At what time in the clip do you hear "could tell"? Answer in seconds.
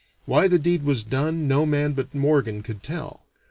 2.63-3.21